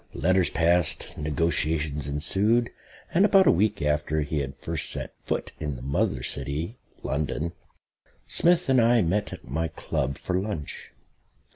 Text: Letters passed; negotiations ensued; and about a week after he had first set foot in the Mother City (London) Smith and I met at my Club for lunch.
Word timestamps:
Letters 0.15 0.49
passed; 0.49 1.15
negotiations 1.15 2.07
ensued; 2.07 2.71
and 3.13 3.23
about 3.23 3.45
a 3.45 3.51
week 3.51 3.83
after 3.83 4.21
he 4.21 4.39
had 4.39 4.55
first 4.55 4.89
set 4.89 5.13
foot 5.21 5.51
in 5.59 5.75
the 5.75 5.83
Mother 5.83 6.23
City 6.23 6.79
(London) 7.03 7.53
Smith 8.27 8.67
and 8.67 8.81
I 8.81 9.03
met 9.03 9.31
at 9.31 9.45
my 9.47 9.67
Club 9.67 10.17
for 10.17 10.39
lunch. 10.39 10.89